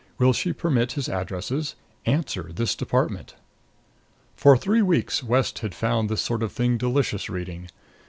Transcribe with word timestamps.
Will 0.17 0.33
she 0.33 0.51
permit 0.51 0.93
his 0.93 1.07
addresses? 1.07 1.75
Answer; 2.07 2.49
this 2.51 2.73
department. 2.73 3.35
For 4.35 4.57
three 4.57 4.81
weeks 4.81 5.23
West 5.23 5.59
had 5.59 5.75
found 5.75 6.09
this 6.09 6.21
sort 6.23 6.41
of 6.41 6.51
thing 6.51 6.79
delicious 6.79 7.29
reading. 7.29 7.69